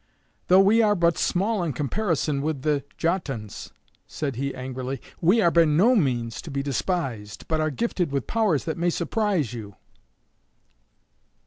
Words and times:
"Though 0.47 0.61
we 0.61 0.81
are 0.81 0.95
but 0.95 1.15
small 1.19 1.61
in 1.61 1.73
comparison 1.73 2.41
with 2.41 2.63
the 2.63 2.83
Jötuns," 2.97 3.71
said 4.07 4.35
he 4.35 4.51
angrily, 4.55 4.99
"we 5.21 5.41
are 5.41 5.51
by 5.51 5.65
no 5.65 5.95
means 5.95 6.41
to 6.41 6.49
be 6.49 6.63
despised, 6.63 7.47
but 7.47 7.61
are 7.61 7.69
gifted 7.69 8.11
with 8.11 8.25
powers 8.25 8.63
that 8.65 8.79
may 8.79 8.89
surprise 8.89 9.53
you." 9.53 9.75